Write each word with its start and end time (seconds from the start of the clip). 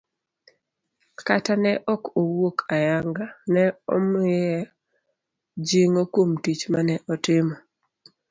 kata 1.27 1.53
ne 1.63 1.71
ok 1.93 2.03
owuok 2.21 2.57
ayanga, 2.77 3.25
ne 3.53 3.63
omiye 3.95 4.53
jing'o 5.67 6.03
kuom 6.13 6.31
tich 6.43 6.63
mane 6.73 6.95
otimo. 7.13 7.55